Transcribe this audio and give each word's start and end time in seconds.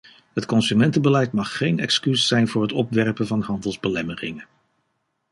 Het 0.33 0.45
consumentenbeleid 0.45 1.31
mag 1.31 1.57
geen 1.57 1.79
excuus 1.79 2.27
zijn 2.27 2.47
voor 2.47 2.61
het 2.61 2.71
opwerpen 2.71 3.27
van 3.27 3.41
handelsbelemmeringen. 3.41 4.45